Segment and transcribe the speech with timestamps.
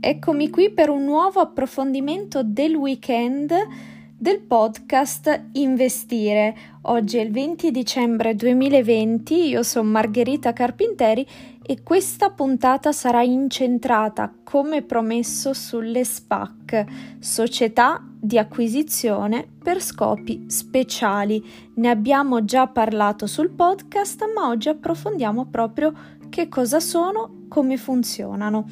[0.00, 3.52] Eccomi qui per un nuovo approfondimento del weekend
[4.16, 6.56] del podcast Investire.
[6.82, 11.26] Oggi è il 20 dicembre 2020, io sono Margherita Carpinteri
[11.68, 16.84] e questa puntata sarà incentrata, come promesso, sulle SPAC,
[17.18, 21.44] società di acquisizione per scopi speciali.
[21.74, 25.92] Ne abbiamo già parlato sul podcast, ma oggi approfondiamo proprio
[26.28, 28.66] che cosa sono, come funzionano.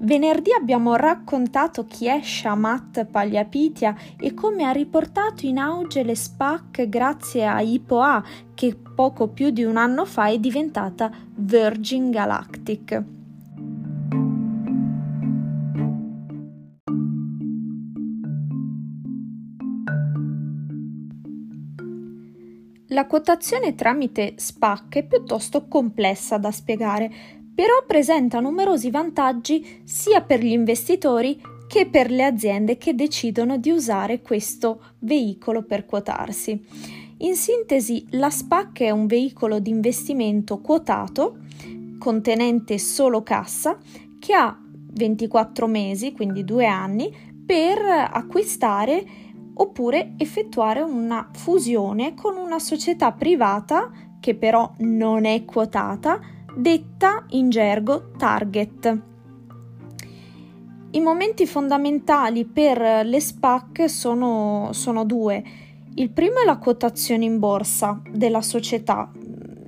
[0.00, 6.88] Venerdì abbiamo raccontato chi è Shamat Pagliapitia e come ha riportato in auge le SPAC
[6.88, 8.24] grazie a IPOA,
[8.54, 13.02] che poco più di un anno fa è diventata Virgin Galactic.
[22.88, 27.08] La quotazione tramite SPAC è piuttosto complessa da spiegare
[27.54, 33.70] però presenta numerosi vantaggi sia per gli investitori che per le aziende che decidono di
[33.70, 36.97] usare questo veicolo per quotarsi.
[37.20, 41.38] In sintesi, la SPAC è un veicolo di investimento quotato
[41.98, 43.76] contenente solo cassa
[44.20, 44.56] che ha
[44.92, 47.12] 24 mesi, quindi due anni,
[47.44, 49.04] per acquistare
[49.54, 56.20] oppure effettuare una fusione con una società privata che però non è quotata
[56.56, 59.02] detta in gergo target.
[60.90, 65.42] I momenti fondamentali per le SPAC sono, sono due.
[65.98, 69.10] Il primo è la quotazione in borsa della società,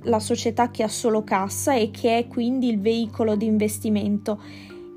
[0.03, 4.41] la società che ha solo cassa e che è quindi il veicolo di investimento.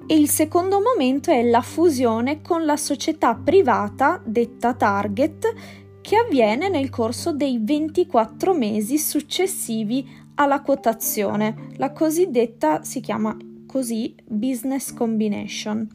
[0.06, 5.52] E il secondo momento è la fusione con la società privata detta target
[6.00, 14.14] che avviene nel corso dei 24 mesi successivi alla quotazione, la cosiddetta si chiama così
[14.24, 15.88] business combination.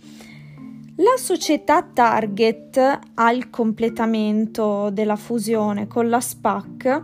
[1.01, 7.03] La società target al completamento della fusione con la SPAC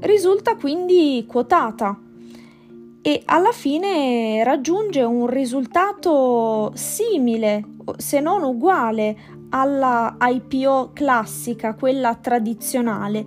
[0.00, 2.00] risulta quindi quotata
[3.02, 7.62] e alla fine raggiunge un risultato simile,
[7.98, 9.14] se non uguale,
[9.50, 13.22] alla IPO classica, quella tradizionale,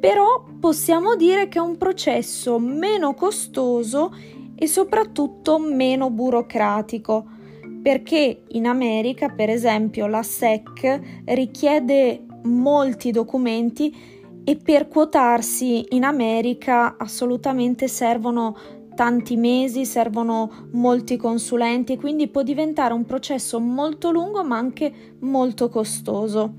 [0.00, 4.10] però possiamo dire che è un processo meno costoso
[4.54, 7.40] e soprattutto meno burocratico,
[7.82, 13.94] perché in America, per esempio, la SEC richiede molti documenti
[14.44, 18.56] e per quotarsi in America assolutamente servono
[18.94, 25.68] tanti mesi, servono molti consulenti, quindi può diventare un processo molto lungo ma anche molto
[25.68, 26.54] costoso.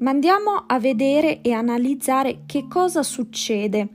[0.00, 3.88] Ma andiamo a vedere e analizzare che cosa succede.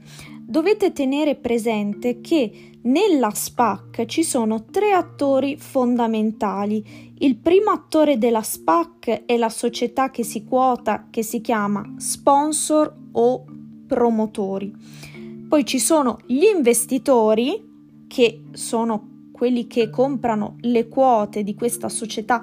[0.54, 7.12] Dovete tenere presente che nella SPAC ci sono tre attori fondamentali.
[7.18, 12.94] Il primo attore della SPAC è la società che si quota, che si chiama sponsor
[13.10, 13.44] o
[13.84, 14.72] promotori.
[15.48, 22.40] Poi ci sono gli investitori, che sono quelli che comprano le quote di questa società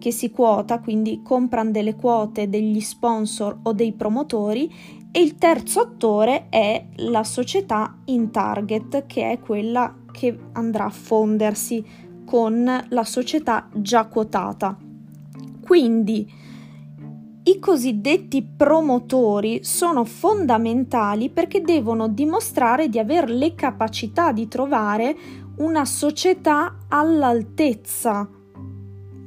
[0.00, 4.68] che si quota, quindi comprano delle quote degli sponsor o dei promotori
[5.12, 10.90] e il terzo attore è la società in target che è quella che andrà a
[10.90, 11.84] fondersi
[12.24, 14.76] con la società già quotata.
[15.60, 16.40] Quindi
[17.44, 25.16] i cosiddetti promotori sono fondamentali perché devono dimostrare di avere le capacità di trovare
[25.56, 28.28] una società all'altezza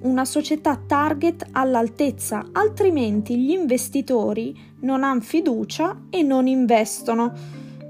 [0.02, 7.34] una società target all'altezza, altrimenti gli investitori non hanno fiducia e non investono,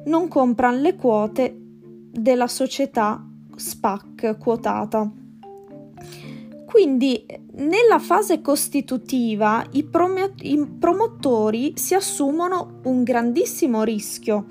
[0.05, 1.57] non comprano le quote
[2.11, 3.23] della società
[3.55, 5.11] SPAC quotata.
[6.65, 14.45] Quindi nella fase costitutiva i, prom- i promotori si assumono un grandissimo rischio,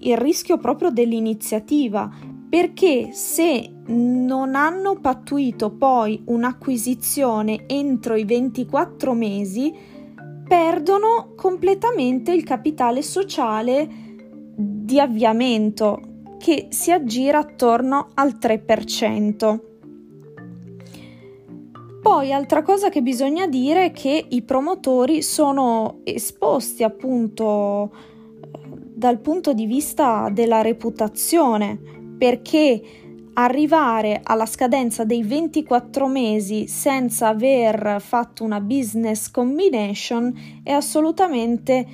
[0.00, 2.10] il rischio proprio dell'iniziativa,
[2.48, 9.72] perché se non hanno pattuito poi un'acquisizione entro i 24 mesi,
[10.46, 13.88] perdono completamente il capitale sociale
[14.56, 16.00] di avviamento
[16.38, 19.60] che si aggira attorno al 3%.
[22.02, 27.90] Poi altra cosa che bisogna dire è che i promotori sono esposti appunto
[28.96, 31.78] dal punto di vista della reputazione
[32.16, 32.80] perché
[33.38, 41.86] arrivare alla scadenza dei 24 mesi senza aver fatto una business combination è assolutamente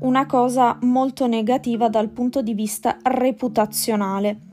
[0.00, 4.47] una cosa molto negativa dal punto di vista reputazionale.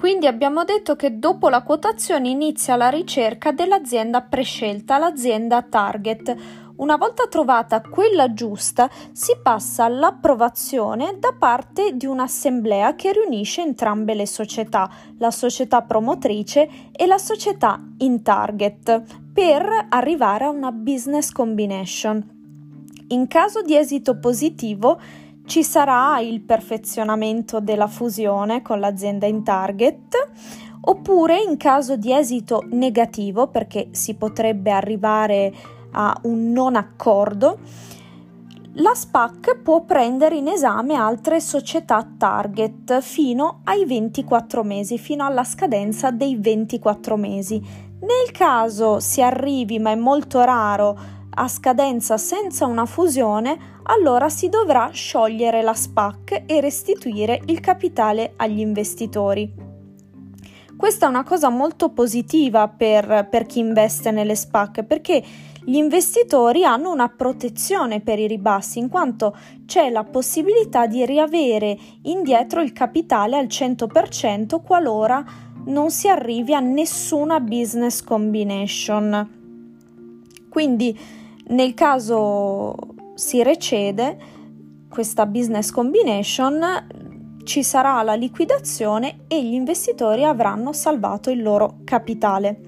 [0.00, 6.34] Quindi abbiamo detto che dopo la quotazione inizia la ricerca dell'azienda prescelta, l'azienda target.
[6.76, 14.14] Una volta trovata quella giusta, si passa all'approvazione da parte di un'assemblea che riunisce entrambe
[14.14, 14.88] le società,
[15.18, 19.02] la società promotrice e la società in target,
[19.34, 22.38] per arrivare a una business combination.
[23.08, 24.98] In caso di esito positivo,
[25.50, 30.28] ci sarà il perfezionamento della fusione con l'azienda in target
[30.82, 35.52] oppure in caso di esito negativo perché si potrebbe arrivare
[35.90, 37.58] a un non accordo
[38.74, 45.42] la SPAC può prendere in esame altre società target fino ai 24 mesi, fino alla
[45.42, 47.60] scadenza dei 24 mesi.
[48.00, 54.50] Nel caso si arrivi, ma è molto raro, a scadenza senza una fusione, allora si
[54.50, 59.50] dovrà sciogliere la SPAC e restituire il capitale agli investitori.
[60.76, 65.22] Questa è una cosa molto positiva per, per chi investe nelle SPAC perché
[65.64, 69.34] gli investitori hanno una protezione per i ribassi in quanto
[69.64, 75.24] c'è la possibilità di riavere indietro il capitale al 100% qualora
[75.66, 79.38] non si arrivi a nessuna business combination.
[80.50, 80.98] Quindi
[81.50, 82.74] nel caso
[83.14, 84.18] si recede
[84.88, 86.60] questa business combination,
[87.44, 92.60] ci sarà la liquidazione e gli investitori avranno salvato il loro capitale.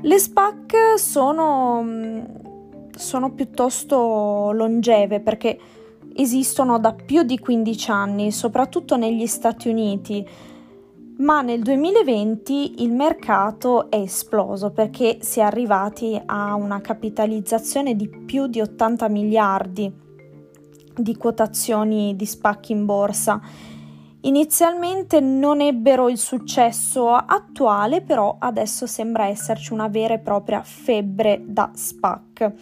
[0.00, 1.84] Le SPAC sono,
[2.94, 5.58] sono piuttosto longeve perché
[6.14, 10.26] esistono da più di 15 anni, soprattutto negli Stati Uniti
[11.18, 18.08] ma nel 2020 il mercato è esploso perché si è arrivati a una capitalizzazione di
[18.08, 19.92] più di 80 miliardi
[20.96, 23.40] di quotazioni di spacchi in borsa.
[24.22, 31.42] Inizialmente non ebbero il successo attuale, però adesso sembra esserci una vera e propria febbre
[31.44, 32.52] da SPAC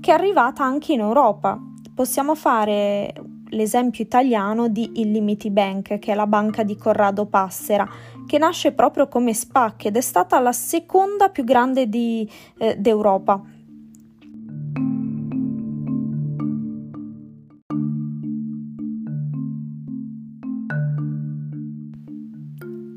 [0.00, 1.58] che è arrivata anche in Europa.
[1.94, 3.12] Possiamo fare
[3.54, 7.88] l'esempio italiano di Illimiti Bank, che è la banca di Corrado Passera,
[8.26, 12.28] che nasce proprio come SPAC ed è stata la seconda più grande di,
[12.58, 13.42] eh, d'Europa.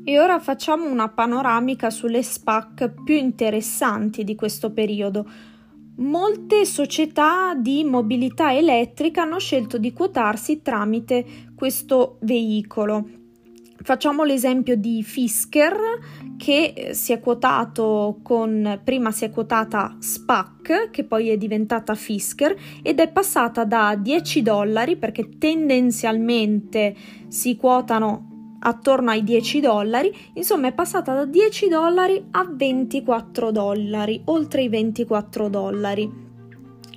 [0.04, 5.28] E ora facciamo una panoramica sulle SPAC più interessanti di questo periodo
[5.98, 11.24] Molte società di mobilità elettrica hanno scelto di quotarsi tramite
[11.56, 13.08] questo veicolo.
[13.82, 15.76] Facciamo l'esempio di Fisker
[16.36, 22.54] che si è quotato con prima si è quotata SPAC che poi è diventata Fisker
[22.80, 26.94] ed è passata da 10 dollari perché tendenzialmente
[27.26, 28.27] si quotano
[28.60, 34.68] attorno ai 10 dollari, insomma è passata da 10 dollari a 24 dollari, oltre i
[34.68, 36.26] 24 dollari.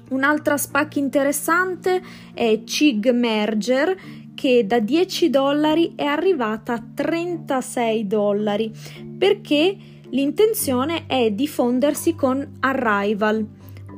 [0.09, 2.01] Un'altra SPAC interessante
[2.33, 3.95] è CIG Merger
[4.35, 8.71] che da 10 dollari è arrivata a 36 dollari
[9.17, 9.77] perché
[10.09, 13.47] l'intenzione è diffondersi con Arrival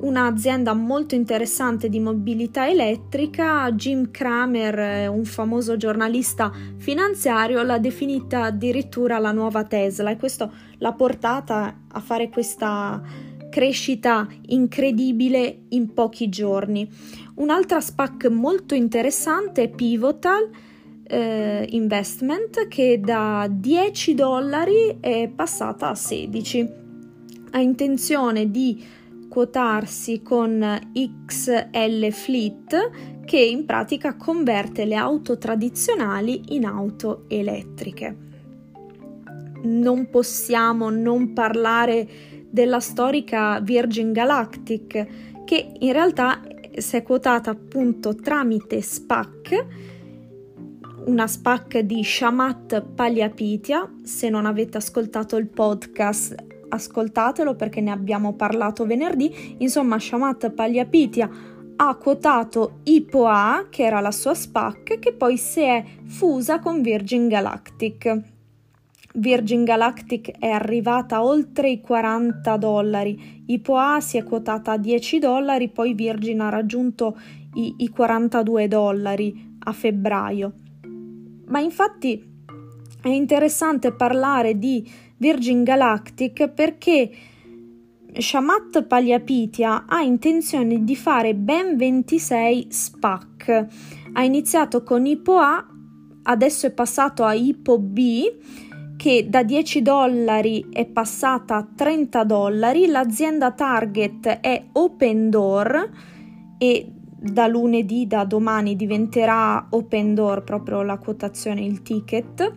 [0.04, 3.72] un'azienda molto interessante di mobilità elettrica.
[3.72, 10.94] Jim Cramer, un famoso giornalista finanziario, l'ha definita addirittura la nuova Tesla e questo l'ha
[10.94, 13.02] portata a fare questa
[13.50, 16.90] crescita incredibile in pochi giorni.
[17.36, 20.50] Un'altra SPAC molto interessante è Pivotal
[21.06, 26.82] eh, Investment che da 10 dollari è passata a 16.
[27.52, 28.84] Ha intenzione di
[29.34, 38.16] quotarsi con XL Fleet che in pratica converte le auto tradizionali in auto elettriche.
[39.64, 42.08] Non possiamo non parlare
[42.48, 46.40] della storica Virgin Galactic che in realtà
[46.78, 49.66] si è quotata appunto tramite SPAC
[51.06, 53.96] una SPAC di Shamat Paliapitia.
[54.04, 59.56] Se non avete ascoltato il podcast, ascoltatelo perché ne abbiamo parlato venerdì.
[59.60, 61.30] Insomma, Shamat Pagliapitia
[61.76, 67.28] ha quotato IPOA, che era la sua SPAC, che poi si è fusa con Virgin
[67.28, 68.22] Galactic.
[69.16, 75.70] Virgin Galactic è arrivata oltre i 40 dollari, IPOA si è quotata a 10 dollari,
[75.70, 77.18] poi Virgin ha raggiunto
[77.56, 80.54] i, i 42 dollari a febbraio.
[81.48, 82.32] Ma infatti
[83.02, 87.10] è interessante parlare di Virgin Galactic perché
[88.16, 93.68] Shamat Pagliapitia ha intenzione di fare ben 26 SPAC.
[94.14, 95.66] Ha iniziato con Ipo A,
[96.24, 98.32] adesso è passato a Ipo B
[98.96, 102.86] che da 10 dollari è passata a 30 dollari.
[102.86, 105.90] L'azienda target è Open Door
[106.58, 106.88] e
[107.24, 112.54] da lunedì, da domani diventerà Open Door proprio la quotazione, il ticket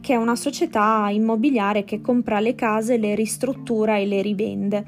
[0.00, 4.86] che è una società immobiliare che compra le case, le ristruttura e le rivende.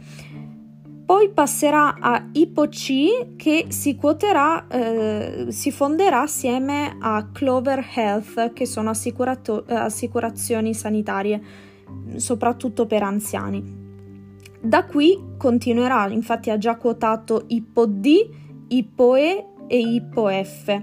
[1.04, 8.64] Poi passerà a IPOC che si quoterà, eh, si fonderà assieme a Clover Health, che
[8.64, 11.42] sono assicurazioni sanitarie,
[12.16, 13.80] soprattutto per anziani.
[14.60, 18.06] Da qui continuerà, infatti ha già quotato IPOD,
[18.68, 20.82] IPOE e IPOF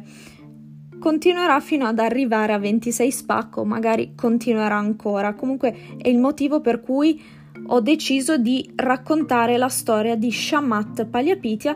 [1.00, 5.34] continuerà fino ad arrivare a 26 spacco, magari continuerà ancora.
[5.34, 7.20] Comunque è il motivo per cui
[7.68, 11.76] ho deciso di raccontare la storia di Shamat Pagliapitia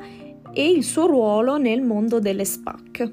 [0.54, 3.12] e il suo ruolo nel mondo delle SPAC.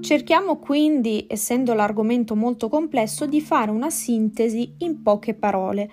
[0.00, 5.90] Cerchiamo quindi, essendo l'argomento molto complesso, di fare una sintesi in poche parole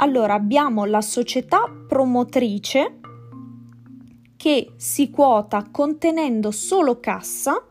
[0.00, 3.00] allora abbiamo la società promotrice
[4.36, 7.62] che si quota contenendo solo cassa,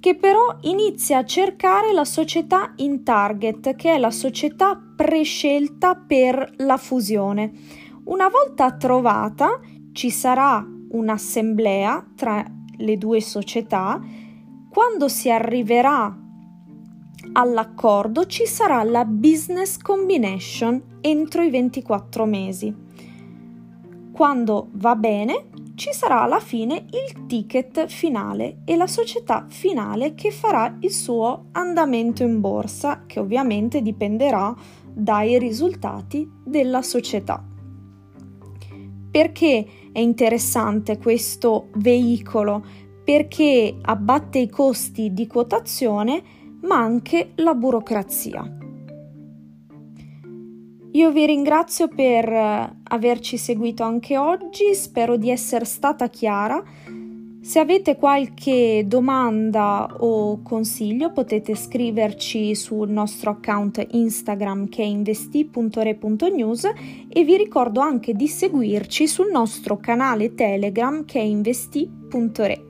[0.00, 6.54] che però inizia a cercare la società in target, che è la società prescelta per
[6.56, 7.52] la fusione.
[8.04, 9.60] Una volta trovata
[9.92, 12.42] ci sarà un'assemblea tra
[12.78, 14.00] le due società.
[14.70, 16.16] Quando si arriverà
[17.32, 22.74] all'accordo ci sarà la business combination entro i 24 mesi.
[24.12, 30.30] Quando va bene, ci sarà alla fine il ticket finale e la società finale che
[30.30, 34.54] farà il suo andamento in borsa, che ovviamente dipenderà
[34.92, 37.42] dai risultati della società.
[39.10, 42.62] Perché è interessante questo veicolo?
[43.02, 46.22] Perché abbatte i costi di quotazione
[46.62, 48.58] ma anche la burocrazia.
[50.92, 56.62] Io vi ringrazio per eh, averci seguito anche oggi, spero di essere stata chiara.
[57.42, 66.70] Se avete qualche domanda o consiglio potete scriverci sul nostro account Instagram che è investi.re.news
[67.08, 72.69] e vi ricordo anche di seguirci sul nostro canale Telegram che è investi.re.